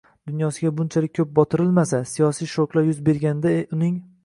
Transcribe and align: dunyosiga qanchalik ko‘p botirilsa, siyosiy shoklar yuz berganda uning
dunyosiga 0.27 0.71
qanchalik 0.79 1.13
ko‘p 1.19 1.31
botirilsa, 1.41 2.01
siyosiy 2.15 2.51
shoklar 2.55 2.91
yuz 2.91 3.05
berganda 3.11 3.57
uning 3.79 3.97